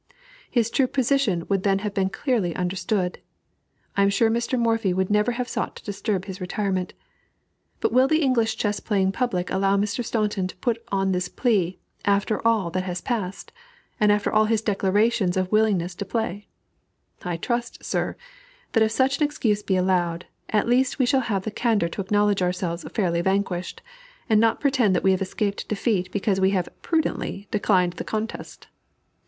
His 0.49 0.71
true 0.71 0.87
position 0.87 1.45
would 1.47 1.61
then 1.61 1.77
have 1.85 1.93
been 1.93 2.09
clearly 2.09 2.55
understood, 2.55 3.17
and 3.17 3.17
I 3.95 4.01
am 4.01 4.09
sure 4.09 4.31
Mr. 4.31 4.57
Morphy 4.57 4.95
would 4.95 5.11
never 5.11 5.33
have 5.33 5.47
sought 5.47 5.75
to 5.75 5.83
disturb 5.83 6.25
his 6.25 6.41
retirement. 6.41 6.95
But 7.81 7.91
will 7.91 8.07
the 8.07 8.23
English 8.23 8.57
chess 8.57 8.79
playing 8.79 9.11
public 9.11 9.51
allow 9.51 9.77
Mr. 9.77 10.03
Staunton 10.03 10.47
to 10.47 10.55
put 10.55 10.83
in 10.91 11.11
this 11.11 11.29
plea 11.29 11.77
after 12.03 12.41
all 12.47 12.71
that 12.71 12.81
has 12.81 12.99
passed, 13.01 13.51
and 13.99 14.11
after 14.11 14.33
all 14.33 14.45
his 14.45 14.63
declarations 14.63 15.37
of 15.37 15.51
willingness 15.51 15.93
to 15.93 16.03
play? 16.03 16.47
I 17.23 17.37
trust, 17.37 17.83
sir, 17.85 18.15
that, 18.71 18.81
if 18.81 18.89
such 18.91 19.19
an 19.19 19.23
excuse 19.23 19.61
be 19.61 19.75
allowed, 19.77 20.25
at 20.49 20.67
least 20.67 20.97
we 20.97 21.05
shall 21.05 21.21
have 21.21 21.43
the 21.43 21.51
candor 21.51 21.89
to 21.89 22.01
acknowledge 22.01 22.41
ourselves 22.41 22.83
fairly 22.91 23.21
vanquished, 23.21 23.83
and 24.27 24.41
not 24.41 24.59
pretend 24.61 24.95
that 24.95 25.03
we 25.03 25.11
have 25.11 25.21
escaped 25.21 25.69
defeat 25.69 26.11
because 26.11 26.39
we 26.41 26.49
have 26.57 26.69
"prudently" 26.81 27.47
declined 27.51 27.93
the 27.93 28.03
contest. 28.03 28.65